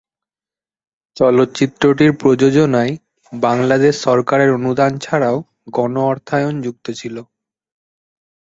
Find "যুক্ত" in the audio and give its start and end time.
6.65-6.85